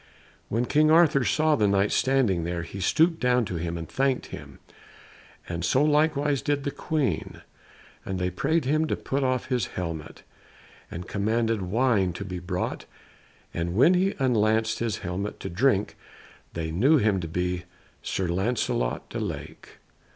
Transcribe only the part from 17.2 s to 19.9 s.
be Sir Lancelot du Lake.